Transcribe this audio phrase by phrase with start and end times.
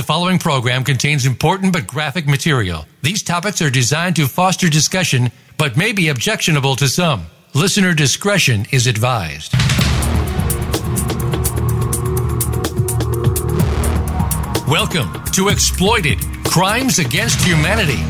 [0.00, 2.86] The following program contains important but graphic material.
[3.02, 7.26] These topics are designed to foster discussion but may be objectionable to some.
[7.52, 9.52] Listener discretion is advised.
[14.66, 18.02] Welcome to Exploited Crimes Against Humanity.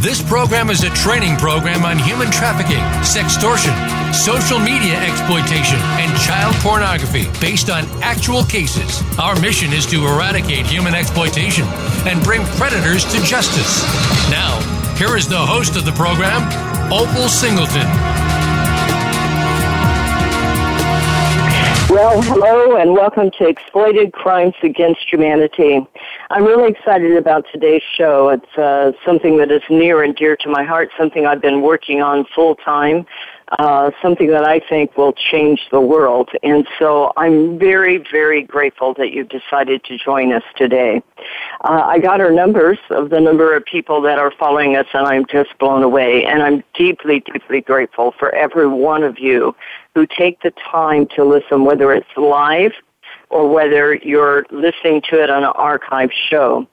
[0.00, 3.72] This program is a training program on human trafficking, sextortion,
[4.14, 9.02] social media exploitation, and child pornography based on actual cases.
[9.18, 11.64] Our mission is to eradicate human exploitation
[12.06, 13.82] and bring predators to justice.
[14.30, 14.60] Now,
[14.96, 16.42] here is the host of the program,
[16.92, 17.86] Opal Singleton.
[21.90, 25.86] Well, hello and welcome to Exploited Crimes Against Humanity.
[26.30, 28.28] I'm really excited about today's show.
[28.28, 32.02] It's uh, something that is near and dear to my heart, something I've been working
[32.02, 33.06] on full time,
[33.52, 36.30] uh, something that I think will change the world.
[36.42, 41.02] And so I'm very, very grateful that you've decided to join us today.
[41.62, 45.06] Uh, I got our numbers of the number of people that are following us, and
[45.06, 46.24] I'm just blown away.
[46.26, 49.56] And I'm deeply, deeply grateful for every one of you
[49.94, 52.72] who take the time to listen, whether it's live
[53.30, 56.66] or whether you're listening to it on an archive show.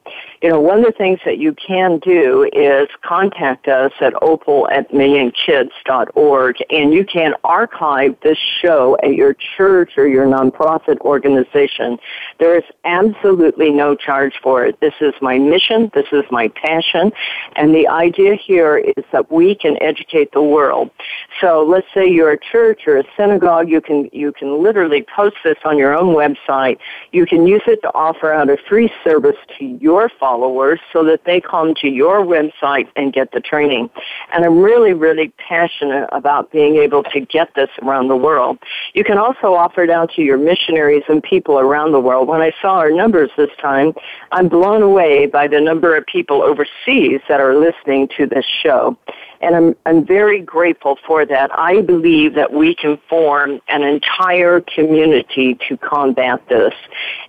[0.46, 4.68] You know, one of the things that you can do is contact us at opal
[4.70, 11.98] at millionkids.org and you can archive this show at your church or your nonprofit organization.
[12.38, 14.78] There is absolutely no charge for it.
[14.78, 15.90] This is my mission.
[15.94, 17.10] This is my passion.
[17.56, 20.92] And the idea here is that we can educate the world.
[21.40, 23.68] So let's say you're a church or a synagogue.
[23.68, 26.78] You can, you can literally post this on your own website.
[27.10, 30.35] You can use it to offer out a free service to your followers
[30.92, 33.90] so that they come to your website and get the training.
[34.32, 38.58] And I'm really, really passionate about being able to get this around the world.
[38.94, 42.28] You can also offer it out to your missionaries and people around the world.
[42.28, 43.92] When I saw our numbers this time,
[44.32, 48.96] I'm blown away by the number of people overseas that are listening to this show.
[49.40, 51.50] And I'm, I'm very grateful for that.
[51.58, 56.74] I believe that we can form an entire community to combat this.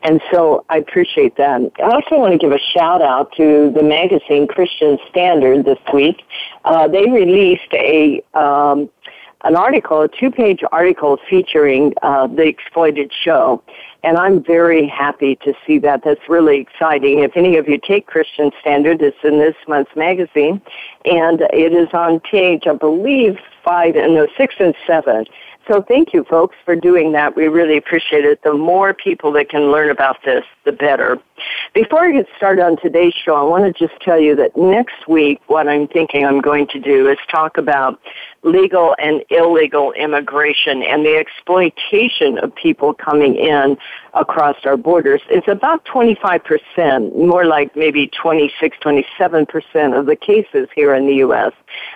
[0.03, 1.61] And so I appreciate that.
[1.79, 6.23] I also want to give a shout out to the magazine Christian Standard this week.
[6.63, 8.89] Uh, they released a, um,
[9.43, 13.61] an article, a two-page article featuring uh, the exploited show.
[14.03, 16.03] And I'm very happy to see that.
[16.03, 17.19] That's really exciting.
[17.19, 20.61] If any of you take Christian Standard, it's in this month's magazine,
[21.05, 25.25] and it is on page, I believe, five and no, six and seven.
[25.67, 27.35] So thank you, folks, for doing that.
[27.35, 28.41] We really appreciate it.
[28.43, 31.19] The more people that can learn about this, the better.
[31.73, 35.07] Before I get started on today's show, I want to just tell you that next
[35.07, 37.99] week, what I'm thinking I'm going to do is talk about
[38.43, 43.77] legal and illegal immigration and the exploitation of people coming in
[44.13, 45.21] across our borders.
[45.29, 51.51] It's about 25%, more like maybe 26, 27% of the cases here in the U.S.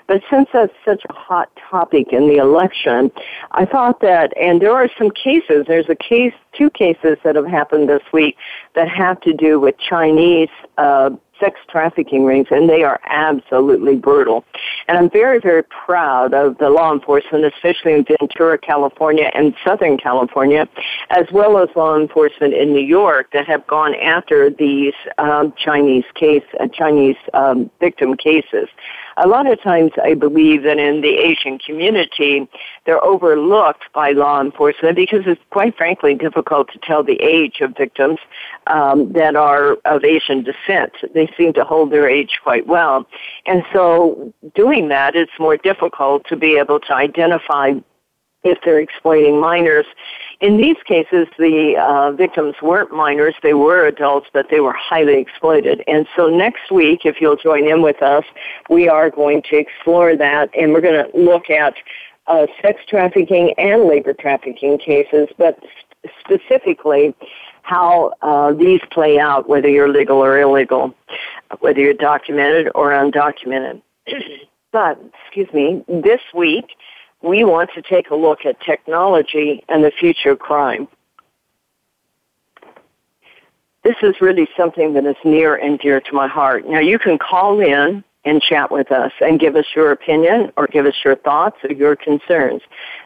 [0.07, 3.11] But since that's such a hot topic in the election,
[3.51, 7.47] I thought that, and there are some cases, there's a case, two cases that have
[7.47, 8.37] happened this week
[8.75, 11.11] that have to do with Chinese uh,
[11.41, 14.45] sex trafficking rings, and they are absolutely brutal.
[14.87, 19.97] And I'm very, very proud of the law enforcement, especially in Ventura, California and Southern
[19.97, 20.69] California,
[21.09, 26.05] as well as law enforcement in New York that have gone after these um, Chinese
[26.13, 28.69] case, uh, Chinese um, victim cases
[29.17, 32.47] a lot of times I believe that in the Asian community,
[32.85, 37.75] they're overlooked by law enforcement because it's quite frankly difficult to tell the age of
[37.77, 38.19] victims
[38.67, 40.93] um, that are of Asian descent.
[41.13, 43.07] They seem to hold their age quite well.
[43.45, 47.73] And so doing that, it's more difficult to be able to identify
[48.43, 49.85] if they're exploiting minors.
[50.41, 55.19] In these cases, the uh, victims weren't minors, they were adults, but they were highly
[55.19, 55.83] exploited.
[55.87, 58.25] And so next week, if you'll join in with us,
[58.67, 61.75] we are going to explore that and we're going to look at
[62.25, 65.59] uh, sex trafficking and labor trafficking cases, but
[66.19, 67.13] specifically
[67.61, 70.95] how uh, these play out, whether you're legal or illegal,
[71.59, 73.81] whether you're documented or undocumented.
[74.71, 76.65] but, excuse me, this week,
[77.21, 80.87] we want to take a look at technology and the future of crime.
[83.83, 86.67] This is really something that is near and dear to my heart.
[86.67, 90.67] Now you can call in and chat with us and give us your opinion or
[90.67, 92.61] give us your thoughts or your concerns.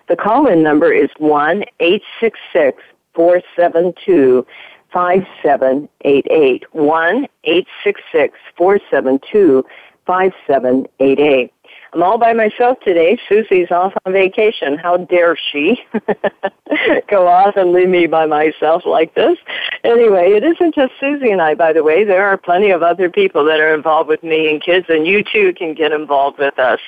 [0.10, 2.84] The call-in number is one eight six six
[3.14, 4.46] four seven two
[4.92, 6.66] five seven eight eight.
[6.74, 9.66] One eight six six four seven two
[10.06, 11.54] five seven eight eight.
[11.94, 13.18] I'm all by myself today.
[13.30, 14.78] Susie's off on vacation.
[14.78, 15.82] How dare she
[17.10, 19.38] go off and leave me by myself like this?
[19.84, 22.04] Anyway, it isn't just Susie and I, by the way.
[22.04, 25.54] There are plenty of other people that are involved with Million Kids, and you too
[25.54, 26.80] can get involved with us.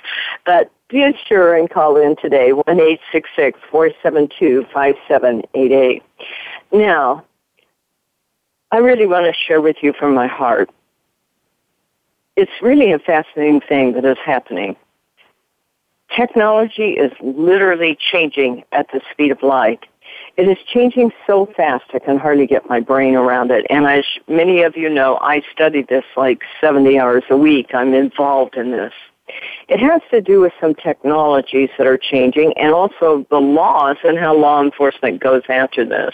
[0.46, 4.96] But be sure and call in today, one eight six six four seven two five
[5.08, 6.04] seven eight eight.
[6.72, 7.26] Now,
[8.72, 10.70] I really want to share with you from my heart.
[12.36, 14.76] It's really a fascinating thing that is happening.
[16.16, 19.86] Technology is literally changing at the speed of light.
[20.38, 23.66] It is changing so fast I can hardly get my brain around it.
[23.70, 27.74] And as many of you know, I study this like 70 hours a week.
[27.74, 28.94] I'm involved in this.
[29.68, 34.18] It has to do with some technologies that are changing and also the laws and
[34.18, 36.14] how law enforcement goes after this.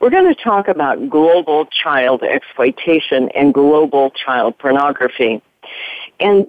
[0.00, 5.42] We're going to talk about global child exploitation and global child pornography.
[6.20, 6.46] And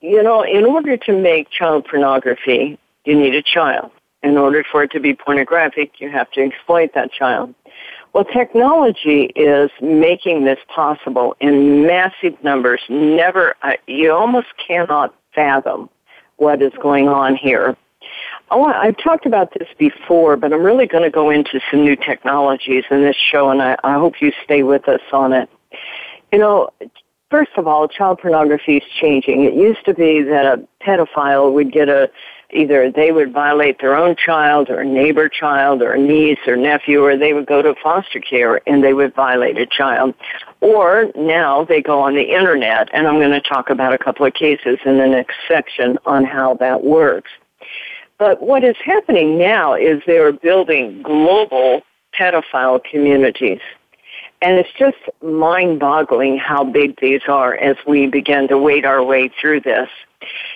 [0.00, 3.90] you know, in order to make child pornography, you need a child.
[4.22, 7.54] In order for it to be pornographic, you have to exploit that child.
[8.12, 12.80] Well, technology is making this possible in massive numbers.
[12.88, 15.88] Never, uh, you almost cannot fathom
[16.36, 17.76] what is going on here.
[18.50, 21.96] Oh, I've talked about this before, but I'm really going to go into some new
[21.96, 25.50] technologies in this show, and I, I hope you stay with us on it.
[26.32, 26.70] You know,
[27.30, 29.44] First of all, child pornography is changing.
[29.44, 32.10] It used to be that a pedophile would get a
[32.50, 36.56] either they would violate their own child or a neighbor child or a niece or
[36.56, 40.14] nephew or they would go to foster care and they would violate a child.
[40.60, 44.24] Or now they go on the internet and I'm going to talk about a couple
[44.24, 47.30] of cases in the next section on how that works.
[48.18, 51.82] But what is happening now is they are building global
[52.18, 53.60] pedophile communities.
[54.40, 59.02] And it's just mind boggling how big these are as we begin to wade our
[59.02, 59.88] way through this.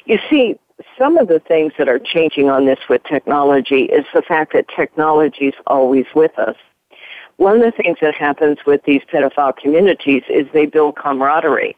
[0.04, 0.56] You see,
[0.98, 4.66] some of the things that are changing on this with technology is the fact that
[4.68, 6.56] technology is always with us.
[7.36, 11.76] One of the things that happens with these pedophile communities is they build camaraderie.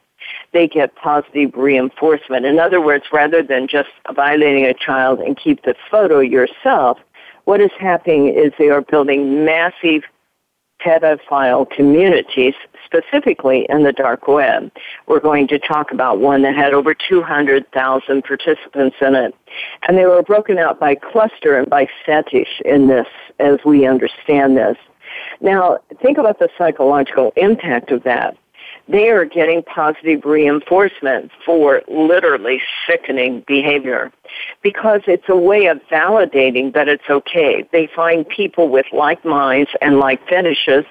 [0.53, 2.47] They get positive reinforcement.
[2.47, 6.99] In other words, rather than just violating a child and keep the photo yourself,
[7.45, 10.03] what is happening is they are building massive
[10.84, 12.54] pedophile communities,
[12.84, 14.70] specifically in the dark web.
[15.06, 19.34] We're going to talk about one that had over 200,000 participants in it.
[19.88, 23.08] And they were broken out by cluster and by fetish in this,
[23.38, 24.76] as we understand this.
[25.40, 28.36] Now, think about the psychological impact of that
[28.88, 34.12] they are getting positive reinforcement for literally sickening behavior
[34.62, 37.66] because it's a way of validating that it's okay.
[37.72, 40.84] They find people with like minds and like fetishes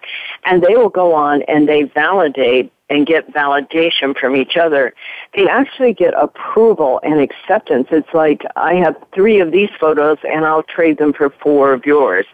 [0.45, 4.93] and they will go on and they validate and get validation from each other.
[5.35, 7.87] They actually get approval and acceptance.
[7.91, 11.85] It's like, I have three of these photos and I'll trade them for four of
[11.85, 12.25] yours.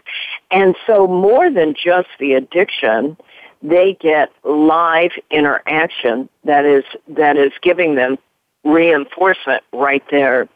[0.50, 3.16] And so more than just the addiction,
[3.62, 8.18] they get live interaction that is that is giving them
[8.64, 10.48] reinforcement right there.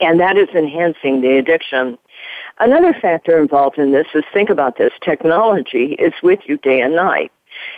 [0.00, 1.98] And that is enhancing the addiction.
[2.58, 6.96] Another factor involved in this is think about this technology is with you day and
[6.96, 7.30] night.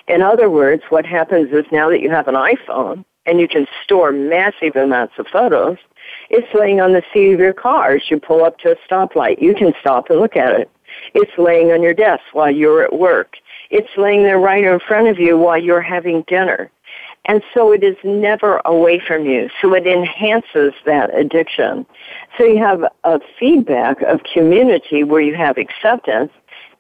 [0.09, 3.67] In other words what happens is now that you have an iphone and you can
[3.85, 5.79] store massive amounts of photos
[6.31, 9.41] it's laying on the seat of your car as you pull up to a stoplight.
[9.41, 10.71] You can stop and look at it.
[11.15, 13.37] It's laying on your desk while you're at work
[13.71, 16.71] it's laying there right in front of you while you're having dinner.
[17.27, 19.51] And so it is never away from you.
[19.61, 21.85] So it enhances that addiction.
[22.39, 26.33] So you have a feedback of community where you have acceptance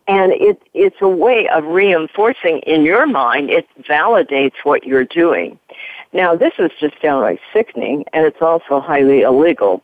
[0.08, 5.58] and it, it's a way of reinforcing in your mind, it validates what you're doing.
[6.12, 9.82] Now this is just downright sickening and it's also highly illegal.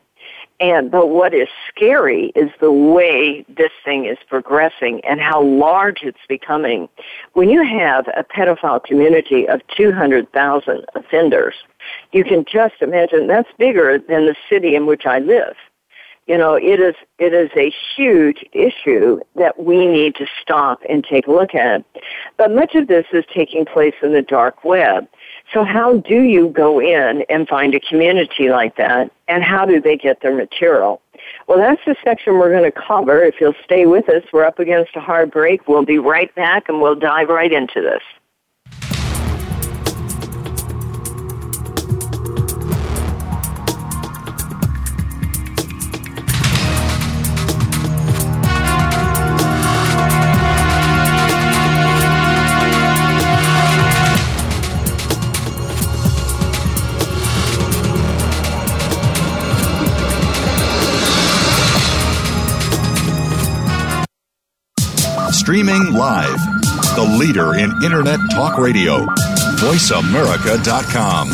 [0.63, 6.25] But what is scary is the way this thing is progressing and how large it's
[6.29, 6.89] becoming.
[7.33, 11.55] When you have a pedophile community of 200,000 offenders,
[12.13, 15.57] you can just imagine that's bigger than the city in which I live.
[16.29, 21.03] You know, it is it is a huge issue that we need to stop and
[21.03, 21.85] take a look at.
[22.37, 25.09] But much of this is taking place in the dark web.
[25.53, 29.11] So how do you go in and find a community like that?
[29.29, 31.03] And how do they get their material?
[31.47, 33.23] Well, that's the section we're going to cover.
[33.23, 35.69] If you'll stay with us, we're up against a hard break.
[35.69, 38.03] We'll be right back and we'll dive right into this.
[65.43, 66.39] Streaming live.
[66.95, 69.05] The leader in Internet talk radio.
[69.59, 71.31] VoiceAmerica.com.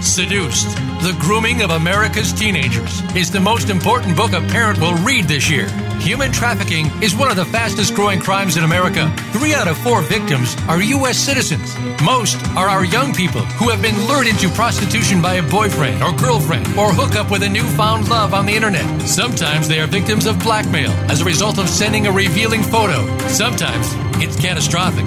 [0.00, 0.68] Seduced
[1.02, 5.50] The Grooming of America's Teenagers is the most important book a parent will read this
[5.50, 5.66] year.
[6.06, 9.12] Human trafficking is one of the fastest growing crimes in America.
[9.32, 11.18] Three out of four victims are U.S.
[11.18, 11.76] citizens.
[12.00, 16.12] Most are our young people who have been lured into prostitution by a boyfriend or
[16.12, 18.86] girlfriend or hook up with a newfound love on the internet.
[19.02, 23.04] Sometimes they are victims of blackmail as a result of sending a revealing photo.
[23.26, 23.88] Sometimes
[24.22, 25.06] it's catastrophic.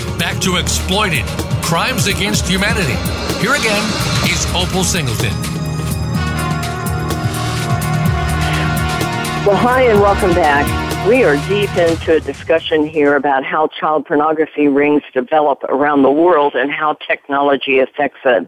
[0.21, 1.25] back to Exploited
[1.63, 2.93] Crimes Against Humanity.
[3.41, 3.83] Here again
[4.29, 5.33] is Opal Singleton.
[9.43, 10.67] Well, hi, and welcome back.
[11.09, 16.11] We are deep into a discussion here about how child pornography rings develop around the
[16.11, 18.47] world and how technology affects it.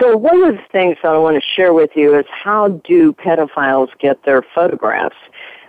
[0.00, 3.12] So one of the things that I want to share with you is how do
[3.12, 5.16] pedophiles get their photographs?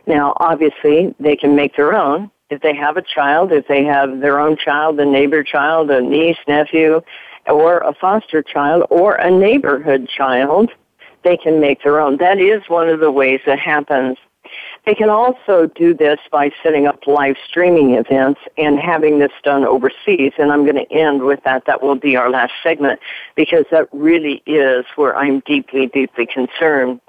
[0.07, 2.31] Now, obviously, they can make their own.
[2.49, 6.01] If they have a child, if they have their own child, a neighbor child, a
[6.01, 7.01] niece, nephew,
[7.47, 10.71] or a foster child, or a neighborhood child,
[11.23, 12.17] they can make their own.
[12.17, 14.17] That is one of the ways it happens.
[14.85, 19.65] They can also do this by setting up live streaming events and having this done
[19.65, 20.33] overseas.
[20.37, 21.65] And I'm going to end with that.
[21.65, 22.99] That will be our last segment
[23.35, 27.01] because that really is where I'm deeply, deeply concerned.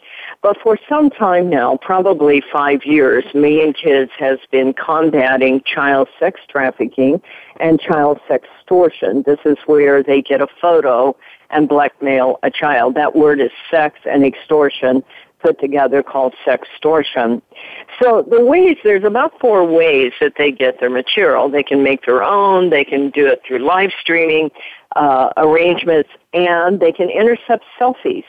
[0.42, 6.40] But for some time now, probably five years, Million Kids has been combating child sex
[6.48, 7.20] trafficking
[7.58, 9.24] and child sextortion.
[9.24, 11.16] This is where they get a photo
[11.50, 12.94] and blackmail a child.
[12.94, 15.02] That word is sex and extortion
[15.40, 17.42] put together called sextortion.
[18.02, 21.48] So the ways, there's about four ways that they get their material.
[21.48, 24.50] They can make their own, they can do it through live streaming,
[24.96, 28.24] uh, arrangements, and they can intercept selfies.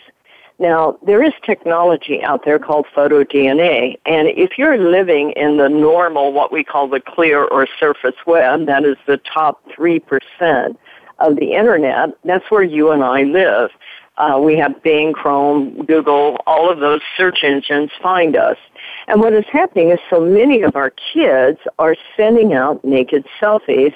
[0.60, 6.34] Now, there is technology out there called PhotoDNA, and if you're living in the normal,
[6.34, 10.76] what we call the clear or surface web, that is the top 3%
[11.20, 13.70] of the internet, that's where you and I live.
[14.18, 18.58] Uh, we have Bing, Chrome, Google, all of those search engines find us.
[19.08, 23.94] And what is happening is so many of our kids are sending out naked selfies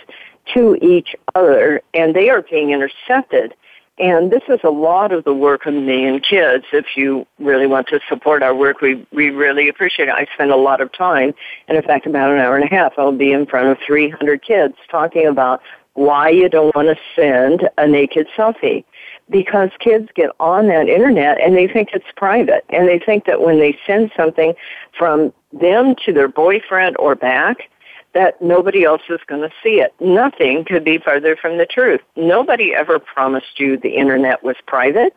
[0.53, 3.55] to each other, and they are being intercepted.
[4.01, 6.65] And this is a lot of the work of Million Kids.
[6.73, 10.15] If you really want to support our work, we, we really appreciate it.
[10.15, 11.35] I spend a lot of time,
[11.67, 14.41] and in fact, about an hour and a half, I'll be in front of 300
[14.41, 15.61] kids talking about
[15.93, 18.83] why you don't want to send a naked selfie
[19.29, 23.41] because kids get on that internet and they think it's private and they think that
[23.41, 24.55] when they send something
[24.97, 27.69] from them to their boyfriend or back
[28.13, 29.93] that nobody else is going to see it.
[29.99, 32.01] Nothing could be further from the truth.
[32.15, 35.15] Nobody ever promised you the internet was private.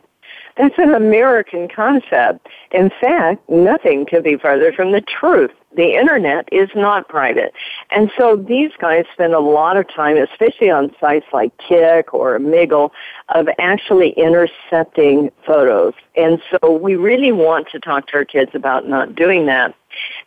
[0.57, 2.47] That's an American concept.
[2.71, 5.51] In fact, nothing could be further from the truth.
[5.75, 7.53] The internet is not private.
[7.91, 12.39] And so these guys spend a lot of time, especially on sites like Kik or
[12.39, 12.91] Omegle,
[13.29, 15.93] of actually intercepting photos.
[16.15, 19.75] And so we really want to talk to our kids about not doing that.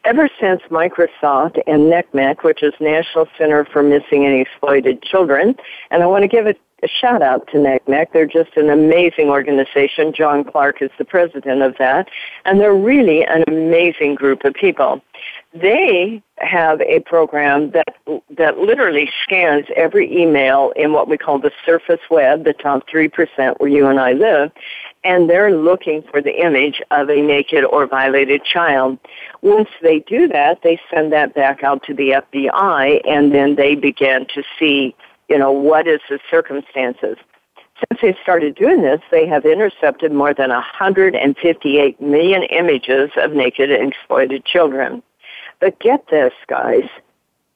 [0.05, 5.57] Ever since Microsoft and NCMEC, which is National Center for Missing and Exploited Children,
[5.91, 8.13] and I want to give a, a shout out to NCMEC.
[8.13, 10.13] They're just an amazing organization.
[10.13, 12.09] John Clark is the president of that,
[12.45, 15.03] and they're really an amazing group of people.
[15.53, 17.97] They have a program that
[18.37, 23.09] that literally scans every email in what we call the surface web, the top three
[23.09, 24.53] percent where you and I live,
[25.05, 28.99] and they're looking for the image of a naked or violated child.
[29.43, 33.75] Once they do that, they send that back out to the FBI, and then they
[33.75, 34.95] begin to see
[35.29, 37.19] You know, what is the circumstances?
[37.77, 43.71] Since they started doing this, they have intercepted more than 158 million images of naked
[43.71, 45.03] and exploited children.
[45.61, 46.89] But get this, guys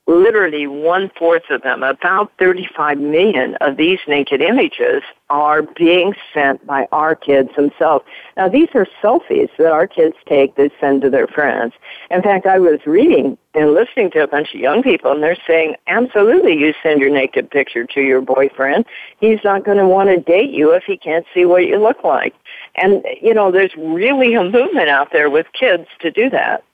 [0.06, 6.64] literally one fourth of them, about 35 million of these naked images are being sent
[6.66, 8.04] by our kids themselves.
[8.36, 11.74] Now these are selfies that our kids take that send to their friends.
[12.10, 15.36] In fact, I was reading and listening to a bunch of young people and they're
[15.46, 18.84] saying, absolutely you send your naked picture to your boyfriend.
[19.20, 22.02] He's not going to want to date you if he can't see what you look
[22.02, 22.34] like.
[22.76, 26.64] And, you know, there's really a movement out there with kids to do that.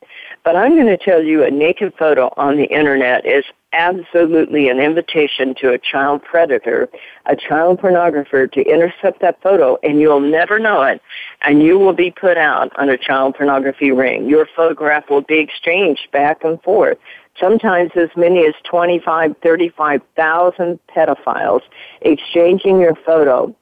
[0.48, 4.80] But I'm going to tell you a naked photo on the internet is absolutely an
[4.80, 6.88] invitation to a child predator,
[7.26, 11.02] a child pornographer to intercept that photo and you'll never know it
[11.42, 14.26] and you will be put out on a child pornography ring.
[14.26, 16.96] Your photograph will be exchanged back and forth.
[17.38, 21.60] Sometimes as many as 25, 35,000 pedophiles
[22.00, 23.54] exchanging your photo.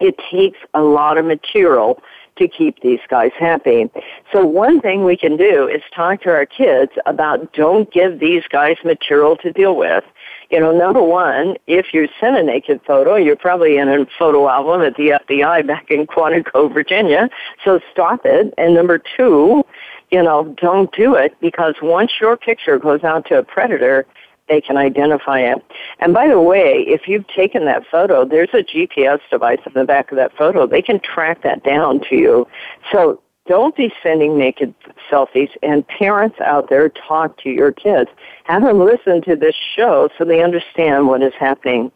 [0.00, 2.02] It takes a lot of material
[2.36, 3.90] to keep these guys happy.
[4.32, 8.42] So one thing we can do is talk to our kids about don't give these
[8.50, 10.04] guys material to deal with.
[10.50, 14.48] You know, number one, if you send a naked photo, you're probably in a photo
[14.48, 17.28] album at the FBI back in Quantico, Virginia.
[17.64, 18.52] So stop it.
[18.58, 19.64] And number two,
[20.10, 24.06] you know, don't do it because once your picture goes out to a predator,
[24.52, 25.64] they can identify it.
[25.98, 29.84] And by the way, if you've taken that photo, there's a GPS device in the
[29.84, 30.66] back of that photo.
[30.66, 32.46] They can track that down to you.
[32.92, 34.74] So don't be sending naked
[35.10, 38.10] selfies and parents out there talk to your kids.
[38.44, 41.90] Have them listen to this show so they understand what is happening.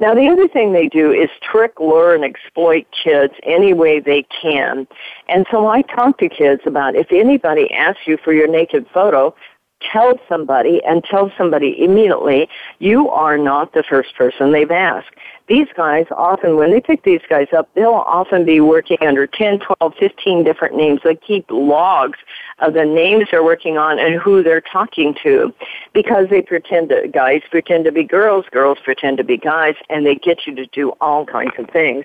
[0.00, 4.24] Now the other thing they do is trick, lure, and exploit kids any way they
[4.42, 4.88] can.
[5.28, 9.34] And so I talk to kids about if anybody asks you for your naked photo,
[9.80, 15.14] tell somebody and tell somebody immediately, you are not the first person they've asked.
[15.48, 19.60] These guys often, when they pick these guys up, they'll often be working under 10,
[19.60, 21.00] 12, 15 different names.
[21.02, 22.18] They keep logs
[22.58, 25.54] of the names they're working on and who they're talking to
[25.94, 30.04] because they pretend to, guys pretend to be girls, girls pretend to be guys, and
[30.04, 32.04] they get you to do all kinds of things.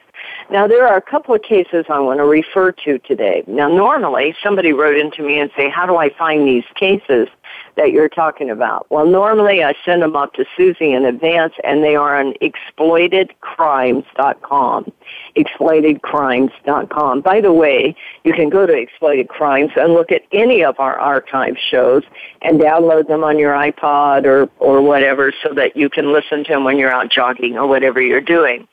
[0.49, 3.43] Now, there are a couple of cases I want to refer to today.
[3.45, 7.27] Now, normally, somebody wrote into me and say, how do I find these cases?
[7.75, 8.89] That you're talking about?
[8.89, 14.91] Well, normally I send them up to Susie in advance and they are on exploitedcrimes.com.
[15.35, 17.21] Exploitedcrimes.com.
[17.21, 20.97] By the way, you can go to Exploited Crimes and look at any of our
[20.99, 22.03] archive shows
[22.41, 26.53] and download them on your iPod or, or whatever so that you can listen to
[26.53, 28.67] them when you're out jogging or whatever you're doing.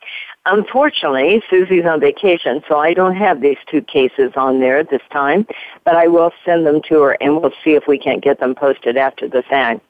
[0.46, 5.46] Unfortunately, Susie's on vacation, so I don't have these two cases on there this time,
[5.84, 8.54] but I will send them to her and we'll see if we can't get them
[8.54, 9.82] posted after the fact.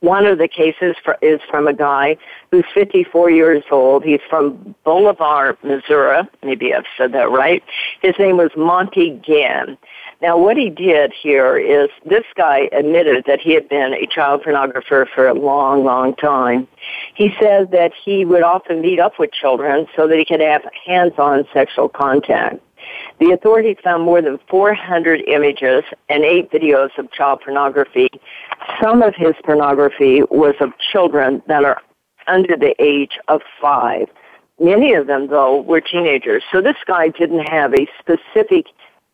[0.00, 2.18] One of the cases for, is from a guy
[2.50, 4.04] who's 54 years old.
[4.04, 6.28] He's from Bolivar, Missouri.
[6.42, 7.64] Maybe I've said that right.
[8.02, 9.78] His name was Monty Gann.
[10.22, 14.42] Now, what he did here is this guy admitted that he had been a child
[14.42, 16.68] pornographer for a long, long time.
[17.14, 20.62] He said that he would often meet up with children so that he could have
[20.86, 22.60] hands-on sexual contact.
[23.18, 28.08] The authorities found more than 400 images and eight videos of child pornography.
[28.82, 31.80] Some of his pornography was of children that are
[32.26, 34.08] under the age of five.
[34.60, 36.42] Many of them, though, were teenagers.
[36.52, 38.66] So this guy didn't have a specific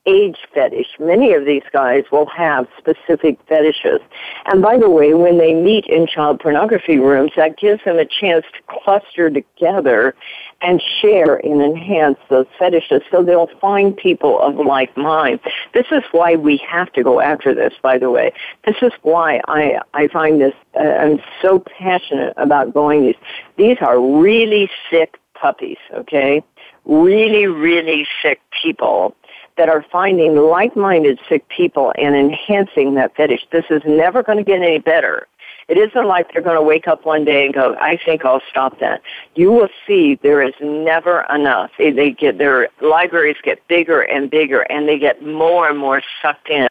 [0.06, 0.88] age fetish.
[0.98, 4.00] Many of these guys will have specific fetishes.
[4.46, 8.06] And by the way, when they meet in child pornography rooms, that gives them a
[8.06, 10.14] chance to cluster together
[10.62, 15.40] and share and enhance those fetishes so they'll find people of like mind.
[15.74, 18.32] This is why we have to go after this, by the way.
[18.66, 23.16] This is why I, I find this, uh, I'm so passionate about going these.
[23.56, 26.42] These are really sick puppies, okay?
[26.84, 29.14] Really, really sick people
[29.61, 33.46] that are finding like-minded sick people and enhancing that fetish.
[33.53, 35.29] This is never going to get any better.
[35.68, 38.40] It isn't like they're going to wake up one day and go, I think I'll
[38.49, 39.03] stop that.
[39.35, 41.73] You will see there is never enough.
[41.79, 46.49] They get, their libraries get bigger and bigger and they get more and more sucked
[46.49, 46.70] in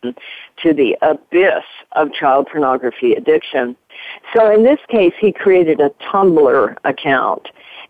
[0.64, 3.76] to the abyss of child pornography addiction.
[4.36, 7.50] So in this case, he created a Tumblr account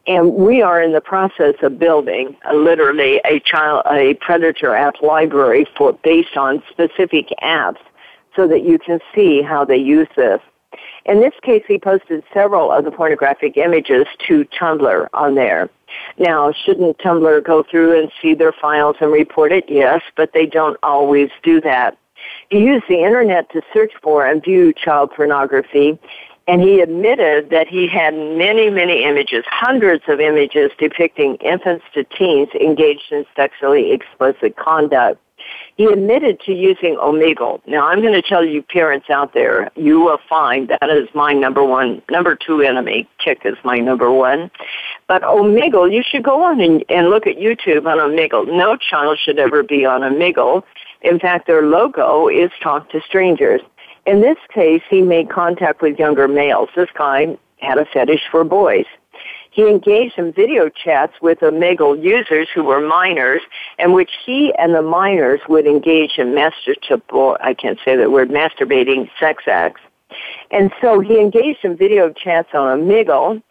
[0.10, 5.68] and we are in the process of building literally a child, a predator app library
[5.78, 7.78] for based on specific apps
[8.36, 10.42] so that you can see how they use this.
[11.06, 15.70] In this case, he posted several of the pornographic images to Tumblr on there.
[16.18, 19.66] Now, shouldn't Tumblr go through and see their files and report it?
[19.68, 21.98] Yes, but they don't always do that.
[22.50, 26.00] You use the internet to search for and view child pornography,
[26.50, 32.04] And he admitted that he had many, many images, hundreds of images depicting infants to
[32.04, 35.22] teens engaged in sexually explicit conduct.
[35.78, 37.62] He admitted to using Omegle.
[37.68, 41.34] Now, I'm going to tell you parents out there, you will find that is my
[41.34, 43.08] number one, number two enemy.
[43.24, 44.50] Kik is my number one.
[45.08, 48.48] But Omegle, you should go on and, and look at YouTube on Omegle.
[48.48, 50.64] No child should ever be on Omegle.
[51.04, 53.62] In fact, their logo is Talk to Strangers.
[54.06, 56.70] In this case, he made contact with younger males.
[56.76, 58.86] This guy had a fetish for boys.
[59.52, 63.42] He engaged in video chats with Omegle users who were minors,
[63.78, 68.30] in which he and the minors would engage in masturbable, I can't say that word,
[68.30, 69.82] masturbating sex acts.
[70.52, 73.42] And so he engaged in video chats on Omegle,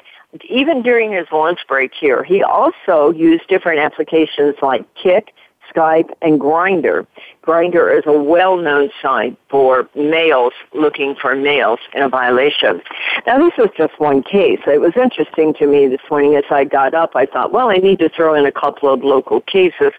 [0.49, 2.23] even during his lunch break here.
[2.23, 5.33] He also used different applications like Kik
[5.75, 7.07] Skype, and Grindr.
[7.43, 12.83] Grindr is a well-known site for males looking for males in a violation.
[13.27, 14.61] Now, this was just one case.
[14.67, 17.17] It was interesting to me this morning as I got up.
[17.17, 19.93] I thought, well, I need to throw in a couple of local cases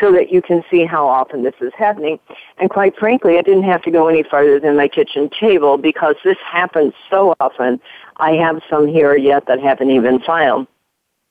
[0.00, 2.18] so that you can see how often this is happening.
[2.58, 6.16] And quite frankly, I didn't have to go any farther than my kitchen table because
[6.24, 7.80] this happens so often.
[8.16, 10.66] I have some here yet that haven't even filed.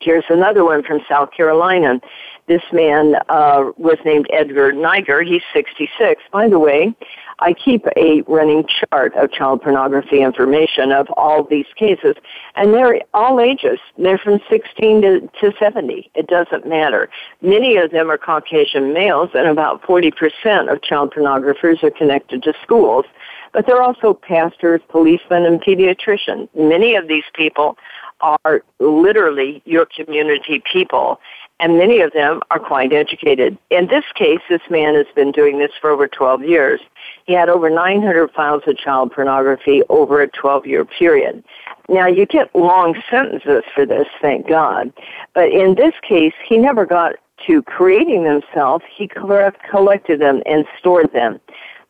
[0.02, 2.02] Here's another one from South Carolina.
[2.48, 5.24] This man uh, was named Edgar Niger.
[5.24, 6.22] He's 66.
[6.32, 6.94] By the way,
[7.40, 12.16] I keep a running chart of child pornography information of all these cases,
[12.56, 13.80] and they're all ages.
[13.98, 16.12] They're from 16 to, to 70.
[16.14, 17.10] It doesn't matter.
[17.42, 22.54] Many of them are Caucasian males, and about 40% of child pornographers are connected to
[22.62, 23.06] schools.
[23.54, 26.50] But they're also pastors, policemen, and pediatricians.
[26.54, 27.78] Many of these people
[28.22, 31.20] are literally your community people,
[31.60, 33.58] and many of them are quite educated.
[33.70, 36.82] In this case, this man has been doing this for over 12 years.
[37.26, 41.44] He had over 900 files of child pornography over a 12 year period.
[41.88, 44.92] Now, you get long sentences for this, thank God.
[45.34, 47.16] But in this case, he never got
[47.48, 48.82] to creating them himself.
[48.90, 51.40] He collected them and stored them.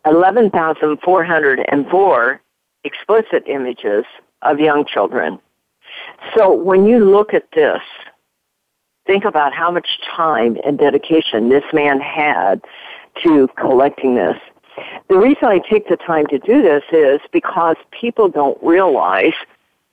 [0.06, 2.42] 11,404
[2.84, 4.06] explicit images
[4.42, 5.40] of young children.
[6.36, 7.82] So when you look at this,
[9.06, 12.62] think about how much time and dedication this man had
[13.24, 14.38] to collecting this.
[15.10, 19.34] The reason I take the time to do this is because people don't realize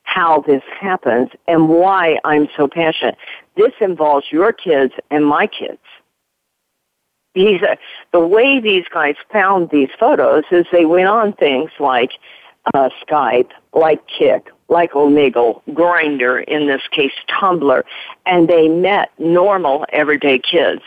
[0.02, 3.16] how this happens and why I'm so passionate.
[3.56, 5.80] This involves your kids and my kids.
[7.34, 7.76] These, uh,
[8.12, 12.12] the way these guys found these photos is they went on things like
[12.74, 17.82] uh, Skype, like Kik, like Omegle, Grindr, in this case Tumblr,
[18.24, 20.82] and they met normal everyday kids.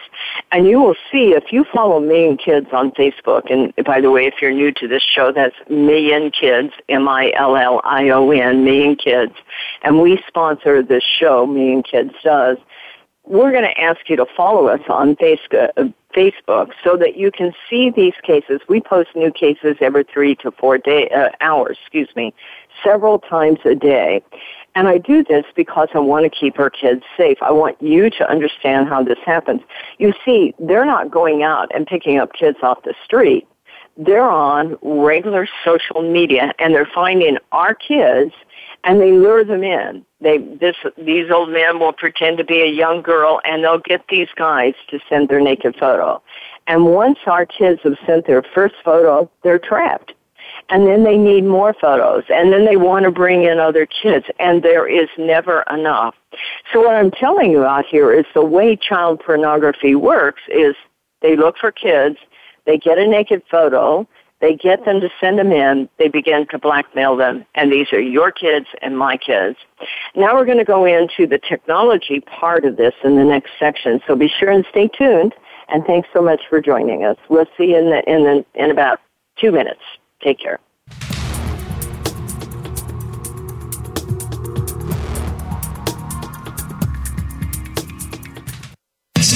[0.52, 4.26] And you will see if you follow Million Kids on Facebook, and by the way,
[4.26, 9.34] if you're new to this show, that's Million Kids, M-I-L-L-I-O-N, Million Kids,
[9.84, 12.58] and we sponsor this show, Million Kids does.
[13.30, 17.54] We're going to ask you to follow us on Facebook, Facebook so that you can
[17.70, 18.60] see these cases.
[18.68, 22.34] We post new cases every three to four day, uh, hours, excuse me,
[22.84, 24.24] several times a day.
[24.74, 27.38] And I do this because I want to keep our kids safe.
[27.44, 29.62] I want you to understand how this happens.
[30.00, 33.48] You see, they're not going out and picking up kids off the street.
[33.96, 38.34] They're on regular social media and they're finding our kids
[38.84, 40.06] and they lure them in.
[40.22, 44.06] They this these old men will pretend to be a young girl and they'll get
[44.10, 46.22] these guys to send their naked photo.
[46.68, 50.14] And once our kids have sent their first photo, they're trapped.
[50.70, 54.26] And then they need more photos and then they want to bring in other kids
[54.40, 56.16] and there is never enough.
[56.72, 60.76] So what I'm telling you out here is the way child pornography works is
[61.22, 62.18] they look for kids,
[62.66, 64.08] they get a naked photo,
[64.42, 65.90] they get them to send them in.
[65.98, 67.46] They begin to blackmail them.
[67.56, 69.58] And these are your kids and my kids.
[70.16, 74.00] Now we're going to go into the technology part of this in the next section.
[74.08, 75.34] So be sure and stay tuned.
[75.68, 77.18] And thanks so much for joining us.
[77.30, 79.00] We'll see you in, the, in, the, in about
[79.38, 79.82] two minutes.
[80.22, 80.60] Take care.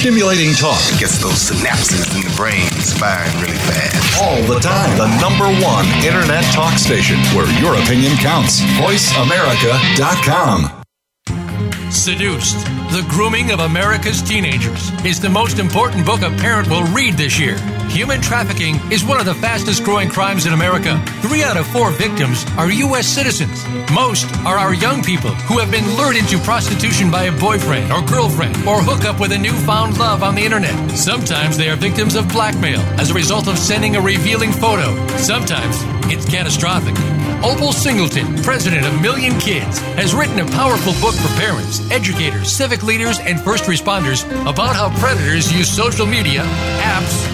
[0.04, 0.76] Stimulating talk.
[0.92, 2.68] It gets those synapses in the brain
[3.00, 4.20] firing really fast.
[4.22, 4.98] All the time.
[4.98, 8.60] The number one internet talk station where your opinion counts.
[8.76, 10.82] VoiceAmerica.com.
[11.90, 17.14] Seduced, The Grooming of America's Teenagers is the most important book a parent will read
[17.14, 17.56] this year.
[17.90, 21.02] Human trafficking is one of the fastest growing crimes in America.
[21.22, 23.06] Three out of four victims are U.S.
[23.06, 23.64] citizens.
[23.92, 28.02] Most are our young people who have been lured into prostitution by a boyfriend or
[28.02, 30.90] girlfriend or hook up with a newfound love on the internet.
[30.90, 34.94] Sometimes they are victims of blackmail as a result of sending a revealing photo.
[35.16, 35.76] Sometimes
[36.12, 36.94] it's catastrophic.
[37.44, 42.82] Opal Singleton, president of Million Kids, has written a powerful book for parents, educators, civic
[42.82, 46.40] leaders, and first responders about how predators use social media,
[46.80, 47.33] apps,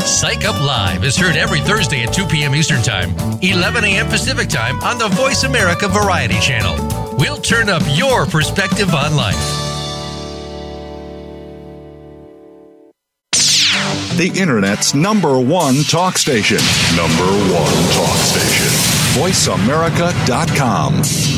[0.00, 2.54] Psych Up Live is heard every Thursday at 2 p.m.
[2.54, 3.10] Eastern Time,
[3.42, 4.06] 11 a.m.
[4.06, 7.16] Pacific Time on the Voice America Variety Channel.
[7.18, 9.36] We'll turn up your perspective on life.
[14.16, 16.58] The Internet's number one talk station.
[16.96, 18.66] Number one talk station.
[19.22, 21.37] VoiceAmerica.com.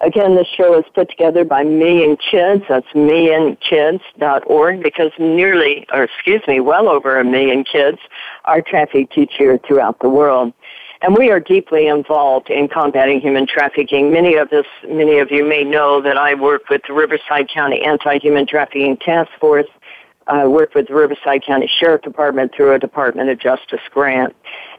[0.00, 2.62] Again, this show is put together by Million Kids.
[2.68, 7.98] That's millionkids.org because nearly, or excuse me, well over a million kids
[8.44, 10.52] are trafficked each year throughout the world.
[11.02, 14.10] And we are deeply involved in combating human trafficking.
[14.12, 17.82] Many of us, many of you may know that I work with the Riverside County
[17.82, 19.66] Anti-Human Trafficking Task Force.
[20.26, 24.34] I work with the Riverside County Sheriff Department through a Department of Justice grant.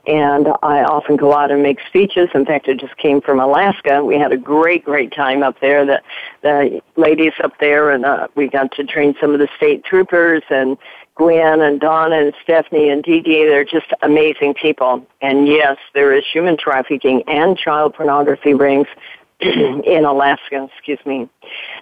[0.08, 2.30] And I often go out and make speeches.
[2.34, 4.04] In fact, I just came from Alaska.
[4.04, 5.86] We had a great, great time up there.
[5.86, 6.02] The,
[6.42, 10.44] the ladies up there and uh, we got to train some of the state troopers
[10.50, 10.78] and
[11.16, 15.06] Gwen and Donna and Stephanie and Dee Dee, they're just amazing people.
[15.22, 18.88] And yes, there is human trafficking and child pornography rings
[19.40, 21.28] in Alaska, excuse me.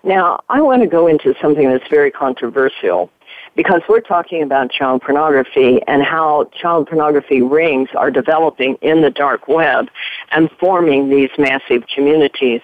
[0.03, 3.11] Now, I want to go into something that's very controversial
[3.55, 9.09] because we're talking about child pornography and how child pornography rings are developing in the
[9.09, 9.87] dark web
[10.31, 12.61] and forming these massive communities.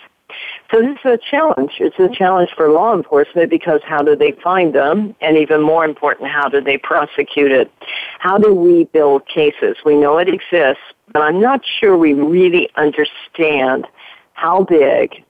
[0.71, 1.73] So this is a challenge.
[1.79, 5.15] It's a challenge for law enforcement because how do they find them?
[5.21, 7.71] And even more important, how do they prosecute it?
[8.19, 9.77] How do we build cases?
[9.85, 13.87] We know it exists, but I'm not sure we really understand
[14.33, 15.23] how big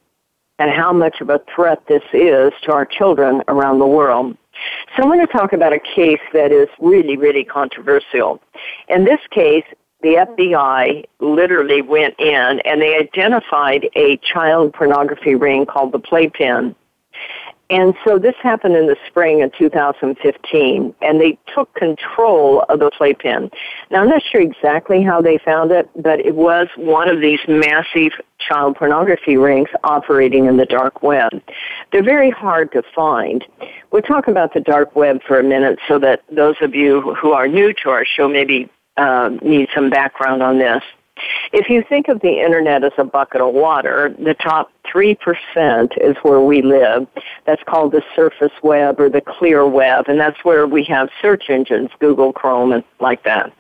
[0.60, 4.38] and how much of a threat this is to our children around the world.
[4.96, 8.42] So I'm going to talk about a case that is really, really controversial.
[8.90, 9.64] In this case,
[10.02, 16.76] the FBI literally went in and they identified a child pornography ring called the Playpen.
[17.72, 22.92] And so this happened in the spring of 2015, and they took control of the
[22.92, 23.50] playpen.
[23.90, 27.40] Now, I'm not sure exactly how they found it, but it was one of these
[27.48, 31.32] massive child pornography rings operating in the dark web.
[31.94, 33.46] They're very hard to find.
[33.92, 37.32] We'll talk about the dark web for a minute so that those of you who
[37.32, 40.84] are new to our show maybe uh, need some background on this.
[41.54, 46.16] If you think of the internet as a bucket of water, the top 3% is
[46.24, 47.08] where we live.
[47.46, 51.50] That's called the surface web or the clear web, and that's where we have search
[51.50, 53.54] engines, Google, Chrome, and like that.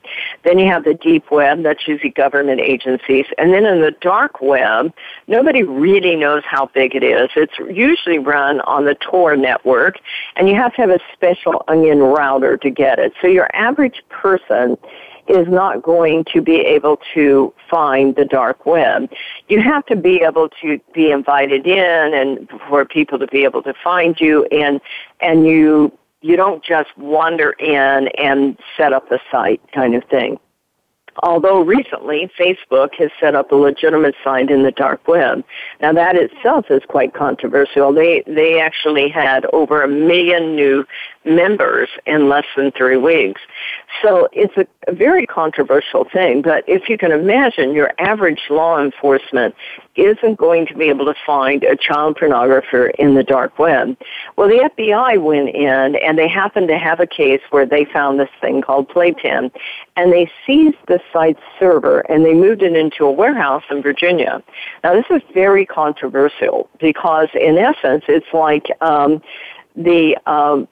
[0.43, 3.25] Then you have the deep web, that's usually government agencies.
[3.37, 4.93] And then in the dark web,
[5.27, 7.29] nobody really knows how big it is.
[7.35, 9.99] It's usually run on the Tor network,
[10.35, 13.13] and you have to have a special onion router to get it.
[13.21, 14.77] So your average person
[15.31, 19.09] is not going to be able to find the dark web.
[19.47, 23.63] You have to be able to be invited in and for people to be able
[23.63, 24.81] to find you and
[25.21, 25.91] and you
[26.21, 30.39] you don't just wander in and set up a site kind of thing.
[31.23, 35.43] Although recently Facebook has set up a legitimate site in the dark web.
[35.81, 37.93] Now that itself is quite controversial.
[37.93, 40.85] They they actually had over a million new
[41.23, 43.41] members in less than three weeks.
[44.01, 48.81] So it's a, a very controversial thing, but if you can imagine your average law
[48.81, 49.53] enforcement
[49.95, 53.95] isn't going to be able to find a child pornographer in the dark web.
[54.35, 58.19] Well, the FBI went in and they happened to have a case where they found
[58.19, 59.51] this thing called Playpen
[59.97, 64.41] and they seized the site's server and they moved it into a warehouse in Virginia.
[64.83, 69.21] Now, this is very controversial because in essence, it's like, um,
[69.75, 70.67] the um,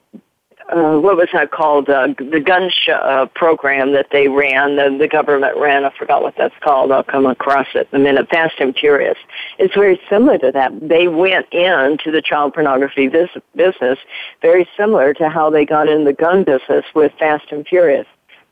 [0.71, 1.89] uh, what was that called?
[1.89, 5.85] Uh, the gun sh- uh, program that they ran, the, the government ran.
[5.85, 6.91] I forgot what that's called.
[6.91, 8.29] I'll come across it in a minute.
[8.29, 9.17] Fast and Furious.
[9.57, 10.71] It's very similar to that.
[10.81, 13.99] They went into the child pornography vis- business,
[14.41, 18.07] very similar to how they got in the gun business with Fast and Furious.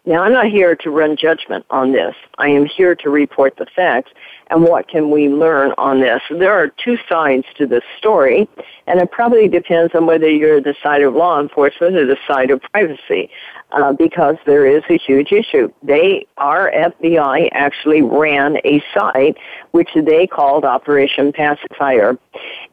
[0.07, 2.15] Now, I'm not here to run judgment on this.
[2.37, 4.11] I am here to report the facts
[4.49, 6.21] and what can we learn on this.
[6.29, 8.47] There are two sides to this story,
[8.87, 12.51] and it probably depends on whether you're the side of law enforcement or the side
[12.51, 13.29] of privacy
[13.71, 15.71] uh, because there is a huge issue.
[15.83, 19.37] They, our FBI actually ran a site
[19.71, 22.17] which they called Operation Pacifier.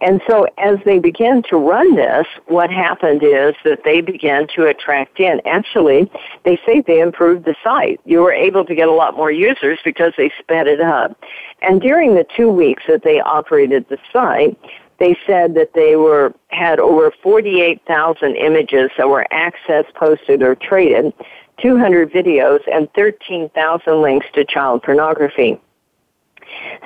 [0.01, 4.67] And so as they began to run this, what happened is that they began to
[4.67, 5.41] attract in.
[5.45, 6.11] Actually,
[6.45, 8.01] they say they improved the site.
[8.05, 11.19] You were able to get a lot more users because they sped it up.
[11.67, 14.59] And during the two weeks that they operated the site,
[14.99, 21.13] they said that they were had over 48,000 images that were accessed, posted, or traded,
[21.61, 25.61] 200 videos, and 13,000 links to child pornography.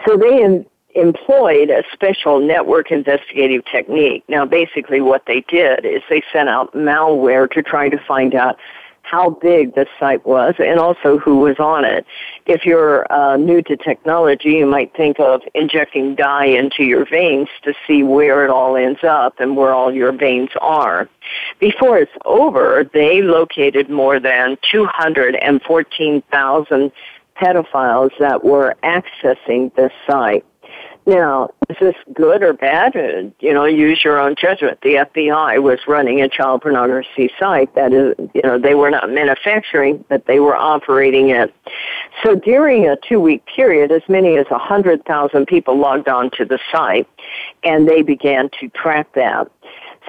[0.06, 4.24] So they em- employed a special network investigative technique.
[4.28, 8.56] Now, basically, what they did is they sent out malware to try to find out
[9.10, 12.06] how big the site was and also who was on it.
[12.46, 17.48] If you're uh, new to technology, you might think of injecting dye into your veins
[17.62, 21.08] to see where it all ends up and where all your veins are.
[21.58, 26.92] Before it's over, they located more than 214,000
[27.40, 30.44] pedophiles that were accessing this site.
[31.08, 32.94] Now, is this good or bad?
[32.94, 34.78] Uh, you know, use your own judgment.
[34.82, 39.08] The FBI was running a child pornography site that is, you know, they were not
[39.08, 41.54] manufacturing, but they were operating it.
[42.22, 46.58] So during a two week period, as many as 100,000 people logged on to the
[46.70, 47.08] site
[47.64, 49.50] and they began to track that.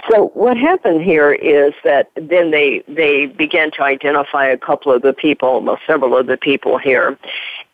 [0.09, 5.01] So what happened here is that then they they began to identify a couple of
[5.01, 7.17] the people, well, several of the people here,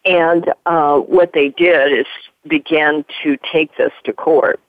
[0.05, 2.05] and uh, what they did is
[2.47, 4.59] began to take this to court.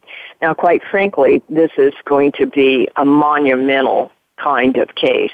[0.40, 5.30] Now, quite frankly, this is going to be a monumental kind of case.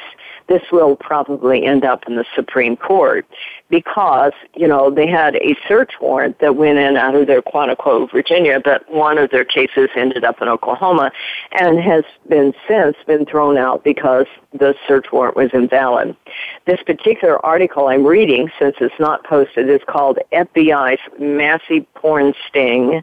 [0.48, 3.26] This will probably end up in the Supreme Court
[3.68, 8.11] because, you know, they had a search warrant that went in out of their Quantico,
[8.11, 11.11] Virginia, but one of their cases ended up in Oklahoma
[11.52, 16.14] and has been since been thrown out because the search warrant was invalid.
[16.66, 23.02] This particular article I'm reading, since it's not posted, is called FBI's Massive Porn Sting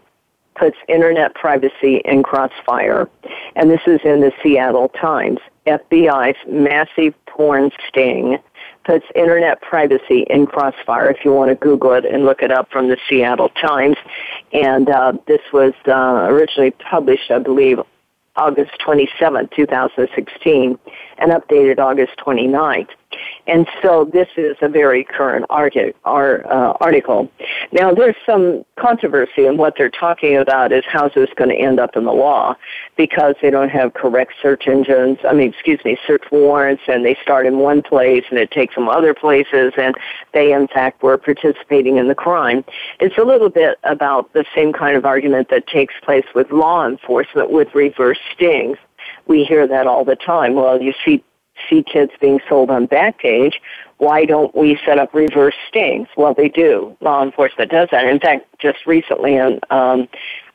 [0.55, 3.09] puts internet privacy in crossfire.
[3.55, 5.39] And this is in the Seattle Times.
[5.65, 8.37] FBI's massive porn sting
[8.83, 11.09] puts internet privacy in crossfire.
[11.09, 13.97] If you want to Google it and look it up from the Seattle Times,
[14.51, 17.79] and uh, this was uh, originally published, I believe,
[18.35, 20.79] August 27, 2016,
[21.17, 22.89] and updated August 29th.
[23.47, 25.71] And so this is a very current our,
[26.05, 27.31] uh, article.
[27.71, 31.79] Now there's some controversy in what they're talking about is how's this going to end
[31.79, 32.55] up in the law
[32.95, 37.17] because they don't have correct search engines, I mean, excuse me, search warrants and they
[37.21, 39.95] start in one place and it takes them other places and
[40.33, 42.63] they in fact were participating in the crime.
[42.99, 46.87] It's a little bit about the same kind of argument that takes place with law
[46.87, 48.77] enforcement with reverse stings
[49.27, 50.55] we hear that all the time.
[50.55, 51.23] Well, you see
[51.69, 53.55] see kids being sold on Backpage,
[53.97, 56.07] why don't we set up reverse stings?
[56.15, 56.95] Well, they do.
[57.01, 58.05] Law enforcement does that.
[58.05, 60.07] In fact, just recently in, um,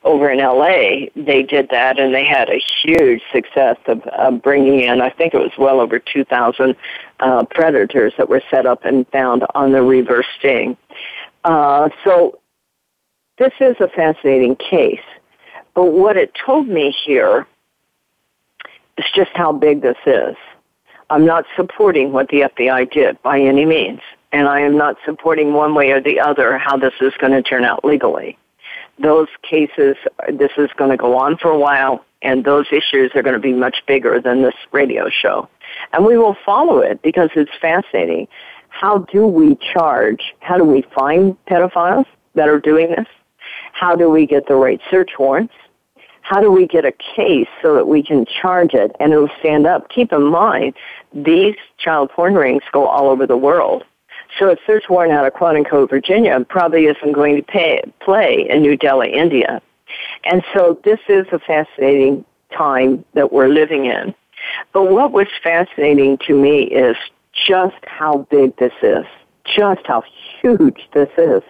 [0.03, 5.01] over in LA, they did that and they had a huge success of bringing in,
[5.01, 6.77] I think it was well over 2,000
[7.21, 10.77] uh, predators that were set up and found on the reverse sting.
[11.43, 12.39] Uh, so
[13.39, 15.01] this is a fascinating case.
[15.75, 17.47] But what it told me here
[18.97, 20.37] is just how big this is.
[21.11, 24.01] I'm not supporting what the FBI did by any means,
[24.33, 27.43] and I am not supporting one way or the other how this is going to
[27.43, 28.39] turn out legally.
[28.99, 29.97] Those cases,
[30.33, 33.41] this is going to go on for a while, and those issues are going to
[33.41, 35.49] be much bigger than this radio show.
[35.93, 38.29] And we will follow it because it's fascinating.
[38.69, 40.35] How do we charge?
[40.41, 43.07] How do we find pedophiles that are doing this?
[43.73, 45.55] How do we get the right search warrants?
[46.25, 49.67] How do we get a case so that we can charge it and it'll stand
[49.67, 49.91] up?
[49.91, 50.73] Keep in mind,
[51.13, 53.85] these child porn rings go all over the world.
[54.39, 58.63] So a search warrant out of Quantico, Virginia probably isn't going to pay, play in
[58.63, 59.61] New Delhi, India.
[60.25, 62.25] And so this is a fascinating
[62.57, 64.15] time that we're living in.
[64.73, 66.97] But what was fascinating to me is
[67.47, 69.05] just how big this is,
[69.45, 70.03] just how
[70.41, 71.43] huge this is.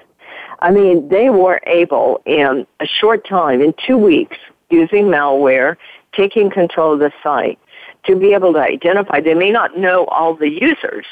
[0.59, 4.37] I mean, they were able in a short time, in two weeks,
[4.71, 5.77] using malware,
[6.13, 7.59] taking control of the site,
[8.05, 9.21] to be able to identify.
[9.21, 11.07] They may not know all the users,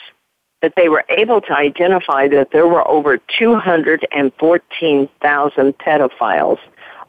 [0.61, 6.59] but they were able to identify that there were over 214,000 pedophiles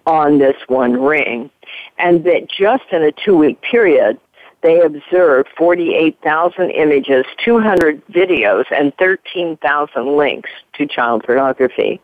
[0.05, 1.49] on this one ring.
[1.97, 4.19] And that just in a two week period,
[4.61, 12.01] they observed 48,000 images, 200 videos, and 13,000 links to child pornography.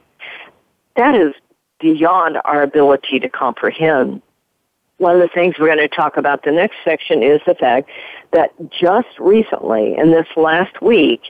[0.96, 1.34] That is
[1.80, 4.22] beyond our ability to comprehend
[5.00, 7.90] one of the things we're going to talk about the next section is the fact
[8.32, 11.22] that just recently, in this last week,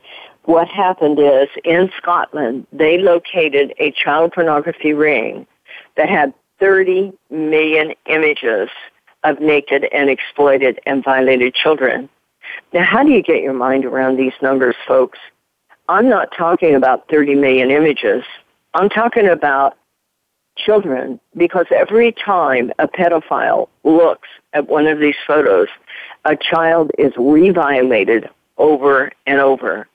[0.43, 5.45] what happened is in Scotland, they located a child pornography ring
[5.95, 8.69] that had 30 million images
[9.23, 12.09] of naked and exploited and violated children.
[12.73, 15.19] Now, how do you get your mind around these numbers, folks?
[15.87, 18.23] I'm not talking about 30 million images.
[18.73, 19.77] I'm talking about
[20.65, 25.67] children because every time a pedophile looks at one of these photos,
[26.25, 29.87] a child is reviolated over and over.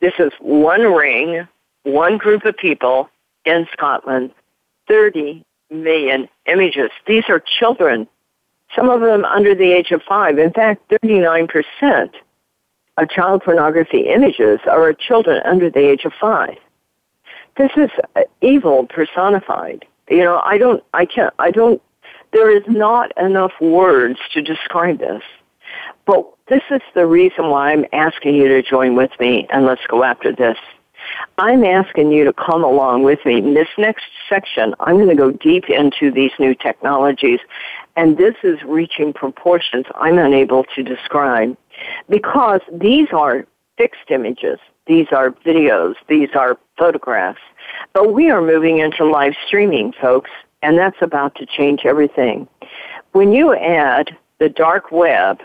[0.00, 1.46] This is one ring,
[1.82, 3.08] one group of people
[3.44, 4.30] in Scotland,
[4.88, 6.90] 30 million images.
[7.06, 8.06] These are children,
[8.74, 10.38] some of them under the age of five.
[10.38, 12.10] In fact, 39%
[12.96, 16.56] of child pornography images are children under the age of five.
[17.56, 19.84] This is uh, evil personified.
[20.08, 21.80] You know, I don't, I can't, I don't,
[22.32, 25.22] there is not enough words to describe this.
[26.06, 29.86] But this is the reason why I'm asking you to join with me and let's
[29.88, 30.58] go after this.
[31.38, 33.38] I'm asking you to come along with me.
[33.38, 37.40] In this next section, I'm going to go deep into these new technologies,
[37.96, 41.56] and this is reaching proportions I'm unable to describe
[42.08, 43.46] because these are
[43.76, 44.58] fixed images.
[44.86, 45.94] These are videos.
[46.08, 47.40] These are photographs.
[47.92, 50.30] But we are moving into live streaming, folks,
[50.62, 52.48] and that's about to change everything.
[53.12, 55.40] When you add the dark web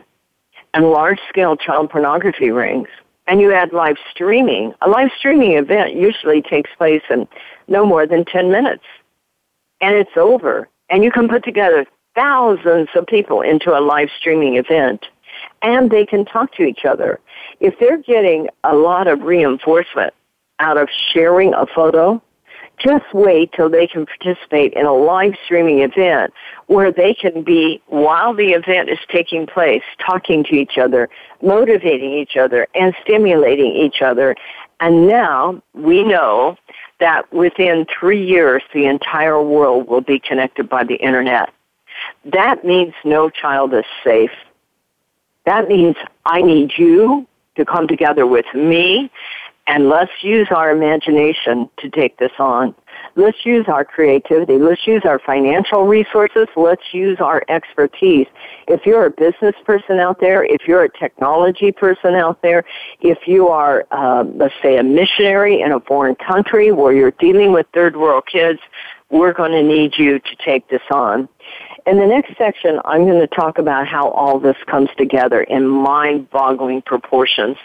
[0.74, 2.88] and large scale child pornography rings,
[3.28, 7.28] and you add live streaming, a live streaming event usually takes place in
[7.68, 8.84] no more than 10 minutes.
[9.82, 10.68] And it's over.
[10.90, 11.86] And you can put together
[12.16, 15.06] thousands of people into a live streaming event
[15.62, 17.20] and they can talk to each other.
[17.60, 20.14] If they're getting a lot of reinforcement
[20.60, 22.22] out of sharing a photo,
[22.80, 26.34] just wait till they can participate in a live streaming event
[26.68, 31.10] where they can be, while the event is taking place, talking to each other,
[31.42, 34.36] motivating each other, and stimulating each other.
[34.80, 36.58] And now we know
[37.00, 41.52] that within three years, the entire world will be connected by the internet.
[42.26, 44.32] That means no child is safe.
[45.46, 49.12] That means I need you to come together with me
[49.70, 52.74] and let's use our imagination to take this on.
[53.16, 54.58] Let's use our creativity.
[54.58, 56.48] Let's use our financial resources.
[56.56, 58.26] Let's use our expertise.
[58.68, 62.66] If you're a business person out there, if you're a technology person out there,
[63.02, 67.52] if you are, uh, let's say, a missionary in a foreign country where you're dealing
[67.52, 68.60] with third world kids,
[69.12, 71.30] we're going to need you to take this on.
[71.90, 75.68] In the next section, I'm going to talk about how all this comes together in
[75.68, 77.58] mind-boggling proportions.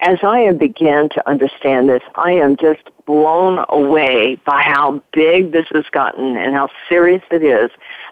[0.00, 5.52] As I have began to understand this, I am just blown away by how big
[5.52, 7.70] this has gotten and how serious it is.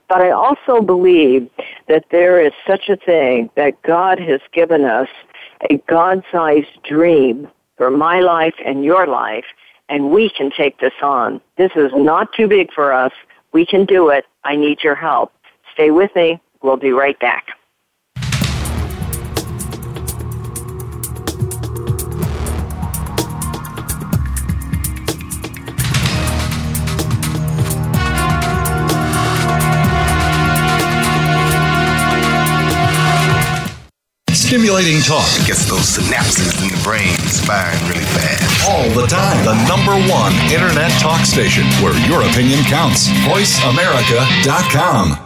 [0.09, 1.51] But I also believe
[1.89, 5.09] that there is such a thing that God has given us
[5.69, 9.47] a God-sized dream for my life and your life,
[9.89, 11.41] and we can take this on.
[11.59, 13.13] This is not too big for us.
[13.53, 14.27] We can do it.
[14.45, 15.33] I need your help.
[15.77, 16.41] Stay with me.
[16.63, 17.49] We'll be right back.
[34.33, 35.29] Stimulating talk.
[35.37, 37.13] It gets those synapses in the brain
[37.45, 38.67] firing really fast.
[38.67, 39.45] All the time.
[39.45, 43.09] The number one internet talk station where your opinion counts.
[43.29, 45.26] VoiceAmerica.com.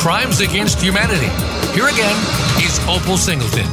[0.00, 1.28] Crimes Against Humanity.
[1.74, 2.16] Here again
[2.64, 3.66] is Opal Singleton.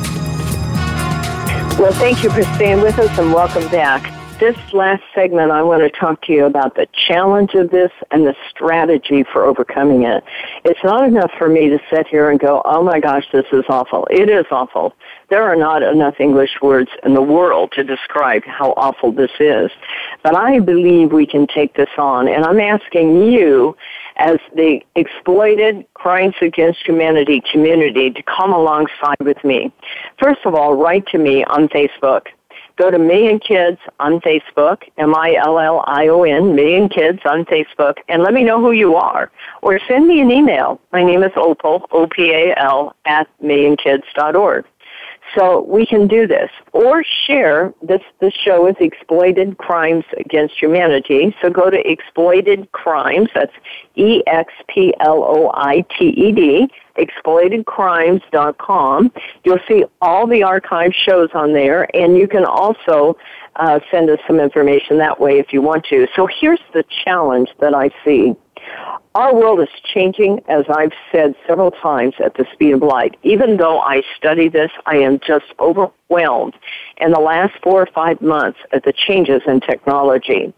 [1.79, 4.13] Well, thank you for staying with us and welcome back.
[4.37, 8.27] This last segment, I want to talk to you about the challenge of this and
[8.27, 10.21] the strategy for overcoming it.
[10.65, 13.63] It's not enough for me to sit here and go, oh my gosh, this is
[13.69, 14.05] awful.
[14.11, 14.93] It is awful.
[15.29, 19.71] There are not enough English words in the world to describe how awful this is.
[20.23, 22.27] But I believe we can take this on.
[22.27, 23.77] And I'm asking you,
[24.17, 29.71] as the exploited crimes against humanity community, to come alongside with me.
[30.21, 32.27] First of all, write to me on Facebook.
[32.77, 38.61] Go to Million Kids on Facebook, M-I-L-L-I-O-N, Million Kids on Facebook, and let me know
[38.61, 39.31] who you are.
[39.63, 40.79] Or send me an email.
[40.91, 44.65] My name is Opal, O-P-A-L, at millionkids.org.
[45.35, 46.49] So we can do this.
[46.71, 51.35] Or share this, this show is Exploited Crimes Against Humanity.
[51.41, 53.51] So go to Exploited Crimes, that's
[53.95, 54.37] E-X-P-L-O-I-T-E-D,
[56.97, 59.11] exploitedcrimes.com.
[59.43, 63.17] You'll see all the archive shows on there, and you can also
[63.57, 66.07] uh, send us some information that way if you want to.
[66.15, 68.35] So here's the challenge that I see.
[69.17, 73.17] Our world is changing, as I've said several times, at the speed of light.
[73.23, 76.53] Even though I study this, I am just overwhelmed
[76.97, 80.53] in the last four or five months at the changes in technology.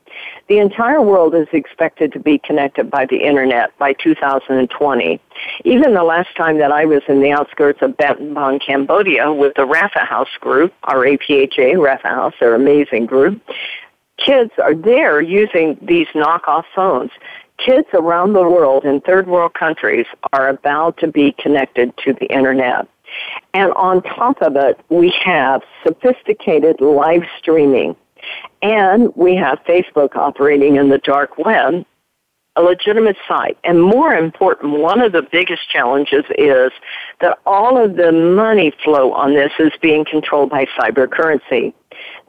[0.49, 5.21] The entire world is expected to be connected by the internet by 2020.
[5.63, 9.65] Even the last time that I was in the outskirts of Battambang, Cambodia with the
[9.65, 13.41] Rapha House group, Rapha House, their amazing group,
[14.17, 17.11] kids are there using these knockoff phones
[17.65, 22.25] kids around the world in third world countries are about to be connected to the
[22.27, 22.87] internet.
[23.53, 27.95] And on top of it, we have sophisticated live streaming.
[28.61, 31.85] And we have Facebook operating in the dark web,
[32.55, 33.57] a legitimate site.
[33.63, 36.71] And more important, one of the biggest challenges is
[37.21, 41.73] that all of the money flow on this is being controlled by cyber currency.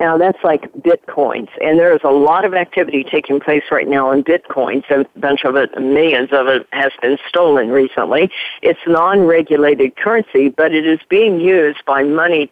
[0.01, 4.11] Now that's like bitcoins, and there is a lot of activity taking place right now
[4.13, 4.91] in bitcoins.
[4.91, 8.31] A bunch of it, millions of it, has been stolen recently.
[8.63, 12.51] It's non-regulated currency, but it is being used by money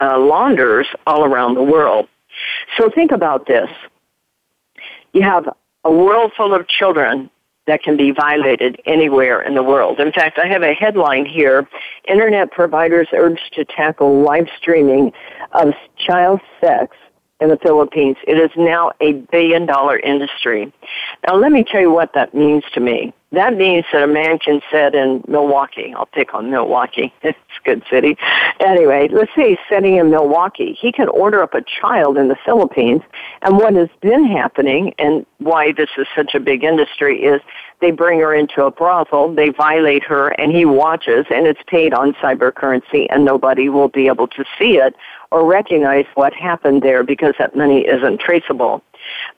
[0.00, 2.06] uh, launderers all around the world.
[2.76, 3.70] So think about this:
[5.14, 5.48] you have
[5.84, 7.30] a world full of children
[7.70, 10.00] that can be violated anywhere in the world.
[10.00, 11.68] In fact, I have a headline here
[12.08, 15.12] Internet providers urge to tackle live streaming
[15.52, 16.96] of child sex
[17.40, 18.16] in the Philippines.
[18.26, 20.72] It is now a billion dollar industry.
[21.28, 23.14] Now, let me tell you what that means to me.
[23.32, 25.94] That means that a man can sit in Milwaukee.
[25.96, 27.12] I'll pick on Milwaukee.
[27.22, 28.16] It's a good city.
[28.60, 30.76] Anyway, let's say he's sitting in Milwaukee.
[30.80, 33.02] He can order up a child in the Philippines.
[33.42, 37.40] And what has been happening and why this is such a big industry is
[37.80, 41.92] they bring her into a brothel, they violate her, and he watches, and it's paid
[41.92, 44.94] on cyber currency, and nobody will be able to see it
[45.30, 48.82] or recognize what happened there because that money isn't traceable.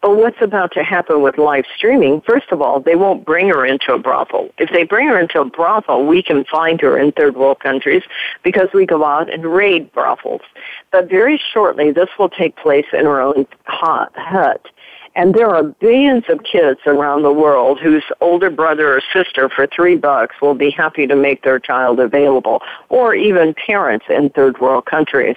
[0.00, 2.20] But what's about to happen with live streaming?
[2.22, 4.50] First of all, they won't bring her into a brothel.
[4.58, 8.02] If they bring her into a brothel, we can find her in third world countries
[8.42, 10.42] because we go out and raid brothels.
[10.90, 14.66] But very shortly, this will take place in her own hut.
[15.14, 19.66] And there are billions of kids around the world whose older brother or sister for
[19.66, 24.58] three bucks will be happy to make their child available, or even parents in third
[24.58, 25.36] world countries.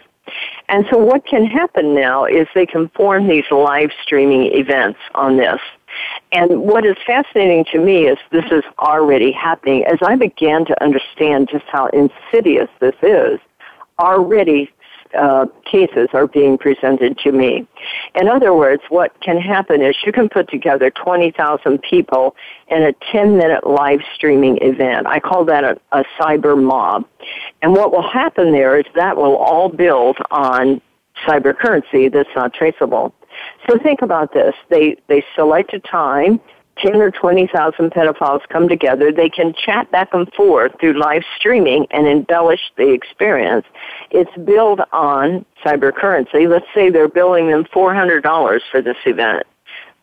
[0.70, 5.38] And so what can happen now is they can form these live streaming events on
[5.38, 5.60] this.
[6.32, 9.86] And what is fascinating to me is this is already happening.
[9.86, 13.40] As I began to understand just how insidious this is,
[14.00, 14.72] already
[15.18, 17.66] uh, cases are being presented to me.
[18.16, 22.36] In other words, what can happen is you can put together 20,000 people
[22.68, 25.08] in a 10 minute live streaming event.
[25.08, 27.06] I call that a, a cyber mob.
[27.62, 30.82] And what will happen there is that will all build on
[31.26, 33.14] cyber currency that's not traceable.
[33.68, 34.54] So think about this.
[34.70, 36.40] They, they select a time
[36.78, 41.88] 10 or 20,000 pedophiles come together, they can chat back and forth through live streaming
[41.92, 43.66] and embellish the experience.
[44.12, 46.48] It's billed on cyber currency.
[46.48, 49.44] Let's say they're billing them $400 for this event.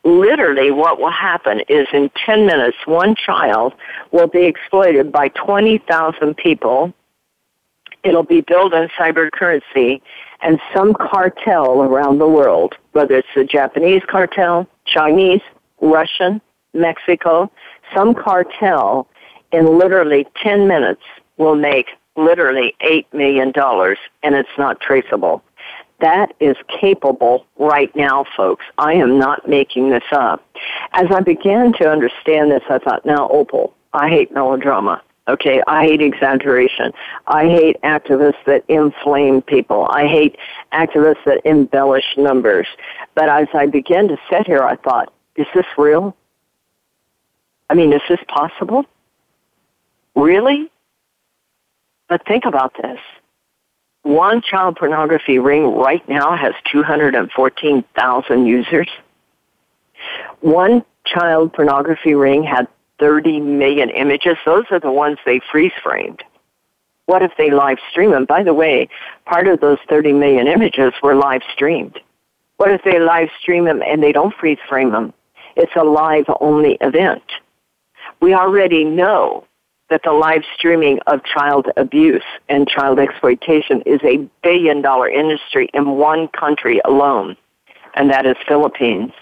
[0.04, 3.74] Literally what will happen is in 10 minutes, one child
[4.10, 6.92] will be exploited by 20,000 people.
[8.04, 10.02] It'll be billed on cyber currency
[10.40, 15.40] and some cartel around the world, whether it's the Japanese cartel, Chinese,
[15.80, 16.40] Russian,
[16.74, 17.50] Mexico,
[17.94, 19.06] some cartel
[19.52, 21.02] in literally 10 minutes
[21.36, 21.86] will make
[22.16, 23.52] literally $8 million
[24.22, 25.42] and it's not traceable.
[26.00, 28.64] That is capable right now, folks.
[28.78, 30.44] I am not making this up.
[30.92, 35.00] As I began to understand this, I thought, now, Opal, I hate melodrama.
[35.28, 36.92] Okay, I hate exaggeration.
[37.28, 39.86] I hate activists that inflame people.
[39.88, 40.36] I hate
[40.72, 42.66] activists that embellish numbers.
[43.14, 46.16] But as I began to sit here, I thought, is this real?
[47.70, 48.84] I mean, is this possible?
[50.16, 50.70] Really?
[52.08, 52.98] But think about this.
[54.02, 58.88] One child pornography ring right now has 214,000 users.
[60.40, 62.66] One child pornography ring had
[63.02, 64.36] 30 million images.
[64.46, 66.22] Those are the ones they freeze framed.
[67.06, 68.24] What if they live stream them?
[68.24, 68.88] By the way,
[69.26, 71.98] part of those 30 million images were live streamed.
[72.58, 75.12] What if they live stream them and they don't freeze frame them?
[75.56, 77.24] It's a live only event
[78.22, 79.44] we already know
[79.90, 85.68] that the live streaming of child abuse and child exploitation is a billion dollar industry
[85.74, 87.36] in one country alone,
[87.94, 89.12] and that is Philippines.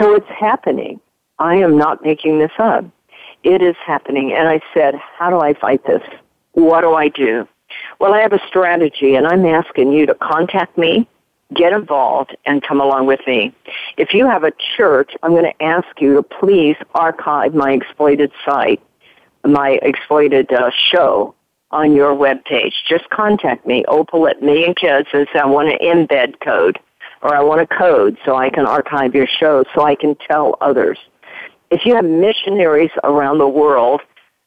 [0.00, 0.98] So it's happening.
[1.38, 2.84] I am not making this up.
[3.44, 4.32] It is happening.
[4.32, 6.02] And I said, how do I fight this?
[6.52, 7.48] What do I do?
[7.98, 11.08] Well, I have a strategy and I'm asking you to contact me
[11.54, 13.52] get involved and come along with me.
[13.96, 18.32] If you have a church, I'm going to ask you to please archive my exploited
[18.44, 18.82] site,
[19.44, 21.34] my exploited uh, show
[21.70, 22.74] on your web page.
[22.88, 26.78] Just contact me, Opal at Million Kids, and say I want an embed code
[27.22, 30.56] or I want a code so I can archive your show so I can tell
[30.60, 30.98] others.
[31.72, 34.02] If you have missionaries around the world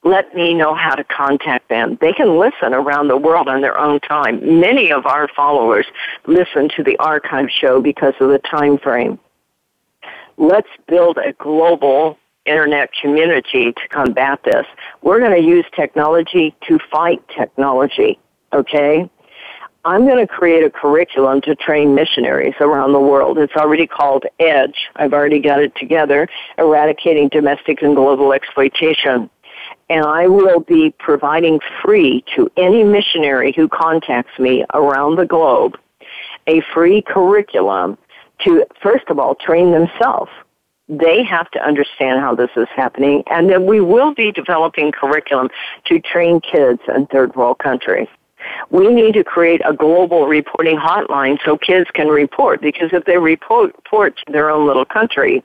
[0.06, 1.98] let me know how to contact them.
[2.00, 4.60] They can listen around the world on their own time.
[4.60, 5.88] Many of our followers
[6.28, 9.20] listen to the archive show because of the time frame.
[10.38, 14.68] Let's build a global internet community to combat this.
[15.02, 18.20] We're going to use technology to fight technology,
[18.54, 19.10] okay?
[19.86, 23.38] I'm going to create a curriculum to train missionaries around the world.
[23.38, 24.76] It's already called EDGE.
[24.96, 26.28] I've already got it together,
[26.58, 29.30] Eradicating Domestic and Global Exploitation
[29.90, 35.78] and I will be providing free to any missionary who contacts me around the globe
[36.48, 37.98] a free curriculum
[38.44, 40.32] to, first of all, train themselves.
[40.88, 45.50] They have to understand how this is happening, and then we will be developing curriculum
[45.86, 48.08] to train kids in third world countries.
[48.70, 53.18] We need to create a global reporting hotline so kids can report, because if they
[53.18, 55.44] report, report to their own little country,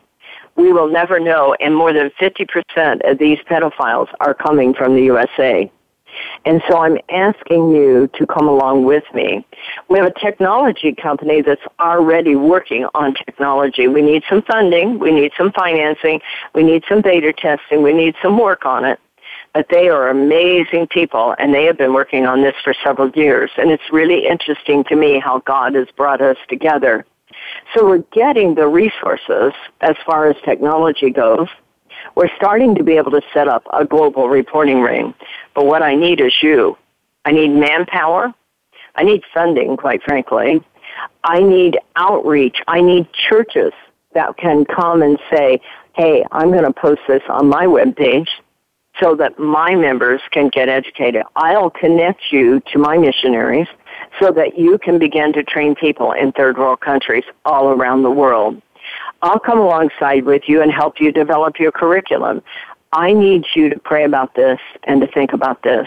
[0.57, 5.03] we will never know, and more than 50% of these pedophiles are coming from the
[5.03, 5.71] USA.
[6.45, 9.47] And so I'm asking you to come along with me.
[9.89, 13.89] We have a technology company that's already working on technology.
[13.89, 14.99] We need some funding.
[14.99, 16.21] We need some financing.
[16.55, 17.83] We need some beta testing.
[17.83, 18.99] We need some work on it.
[19.53, 23.51] But they are amazing people and they have been working on this for several years.
[23.57, 27.05] And it's really interesting to me how God has brought us together.
[27.75, 31.49] So we're getting the resources as far as technology goes.
[32.15, 35.15] We're starting to be able to set up a global reporting ring.
[35.55, 36.77] But what I need is you.
[37.25, 38.33] I need manpower.
[38.95, 40.63] I need funding, quite frankly.
[41.25, 42.59] I need outreach.
[42.67, 43.73] I need churches
[44.15, 45.61] that can come and say,
[45.95, 48.29] hey, I'm going to post this on my webpage
[49.01, 51.23] so that my members can get educated.
[51.37, 53.69] I'll connect you to my missionaries
[54.21, 58.11] so that you can begin to train people in third world countries all around the
[58.11, 58.61] world.
[59.23, 62.43] I'll come alongside with you and help you develop your curriculum.
[62.93, 65.87] I need you to pray about this and to think about this.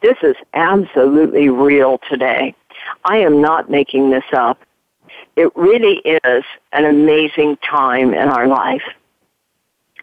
[0.00, 2.54] This is absolutely real today.
[3.04, 4.58] I am not making this up.
[5.36, 8.82] It really is an amazing time in our life.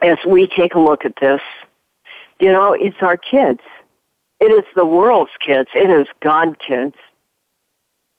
[0.01, 1.41] As we take a look at this,
[2.40, 3.62] you know, it's our kids.
[4.40, 5.70] It is the world's kids.
[5.74, 6.96] It is God kids.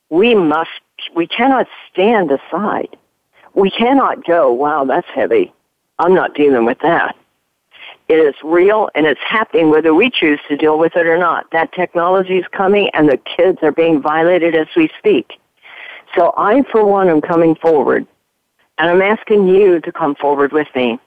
[0.09, 0.69] We must,
[1.15, 2.97] we cannot stand aside.
[3.53, 5.53] We cannot go, wow, that's heavy.
[5.99, 7.15] I'm not dealing with that.
[8.07, 11.51] It is real and it's happening whether we choose to deal with it or not.
[11.51, 15.39] That technology is coming and the kids are being violated as we speak.
[16.15, 18.07] So I, for one, am coming forward
[18.77, 20.99] and I'm asking you to come forward with me.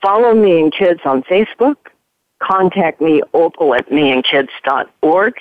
[0.00, 1.76] Follow Million Kids on Facebook.
[2.42, 5.34] Contact me, opal at millionkids.org.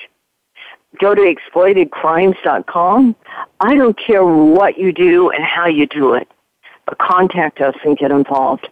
[0.99, 3.16] Go to exploitedcrimes.com.
[3.60, 6.28] I don't care what you do and how you do it,
[6.86, 8.68] but contact us and get involved.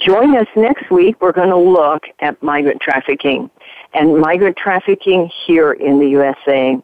[0.00, 1.16] Join us next week.
[1.20, 3.50] We're going to look at migrant trafficking
[3.94, 6.76] and migrant trafficking here in the USA.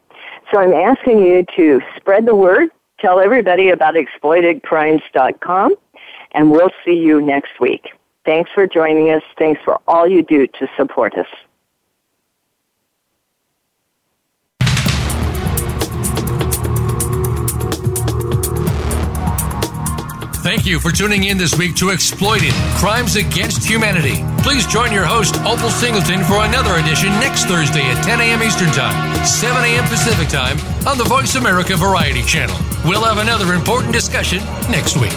[0.50, 5.74] So I'm asking you to spread the word, tell everybody about exploitedcrimes.com,
[6.32, 7.88] and we'll see you next week.
[8.28, 9.22] Thanks for joining us.
[9.38, 11.26] Thanks for all you do to support us.
[20.42, 24.22] Thank you for tuning in this week to Exploited Crimes Against Humanity.
[24.42, 28.42] Please join your host, Opal Singleton, for another edition next Thursday at 10 a.m.
[28.42, 29.84] Eastern Time, 7 a.m.
[29.84, 32.58] Pacific Time on the Voice America Variety Channel.
[32.84, 35.16] We'll have another important discussion next week.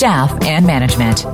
[0.01, 1.27] staff, and management.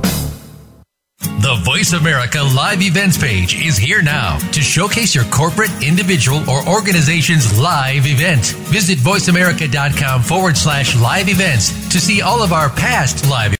[1.20, 6.68] The Voice America Live Events page is here now to showcase your corporate, individual, or
[6.68, 8.44] organization's live event.
[8.68, 13.54] Visit voiceamerica.com forward slash live events to see all of our past live